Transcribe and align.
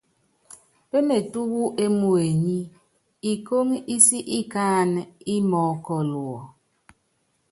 Pémetú 0.89 1.39
wú 1.51 1.63
émuenyí, 1.85 2.57
ikóŋó 3.31 3.75
ísi 3.95 4.19
ikáanɛ́ 4.39 5.09
ímɔɔ́kɔl 5.35 6.09
wɔ. 6.27 6.39